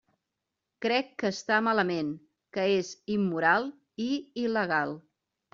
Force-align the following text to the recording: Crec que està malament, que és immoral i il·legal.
Crec 0.85 1.11
que 1.23 1.29
està 1.33 1.59
malament, 1.67 2.09
que 2.57 2.65
és 2.79 2.91
immoral 3.19 3.71
i 4.07 4.09
il·legal. 4.47 4.99